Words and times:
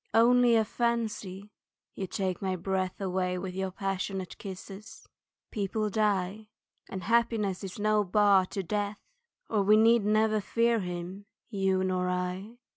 Only 0.15 0.55
a 0.55 0.65
fancy 0.65 1.51
(you 1.93 2.07
take 2.07 2.41
my 2.41 2.55
breath 2.55 2.99
With 2.99 3.53
your 3.53 3.69
passionate 3.69 4.35
kisses) 4.39 5.07
people 5.51 5.91
die, 5.91 6.47
And 6.89 7.03
happiness 7.03 7.63
is 7.63 7.77
no 7.77 8.03
bar 8.03 8.47
to 8.47 8.63
death 8.63 8.99
Or 9.47 9.61
we 9.61 9.77
never 9.77 10.33
need 10.37 10.43
fear 10.43 10.79
him, 10.79 11.27
you 11.51 11.83
nor 11.83 12.09
I. 12.09 12.57